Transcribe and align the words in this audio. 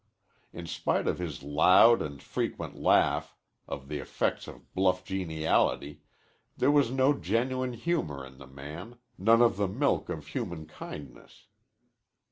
In 0.51 0.65
spite 0.65 1.07
of 1.07 1.19
his 1.19 1.43
loud 1.43 2.01
and 2.01 2.23
frequent 2.23 2.75
laugh, 2.75 3.35
of 3.67 3.87
the 3.87 3.99
effect 3.99 4.47
of 4.47 4.73
bluff 4.73 5.03
geniality, 5.05 6.01
there 6.57 6.71
was 6.71 6.89
no 6.89 7.13
genuine 7.13 7.73
humor 7.73 8.25
in 8.25 8.39
the 8.39 8.47
man, 8.47 8.97
none 9.19 9.43
of 9.43 9.57
the 9.57 9.67
milk 9.67 10.09
of 10.09 10.25
human 10.25 10.65
kindness. 10.65 11.45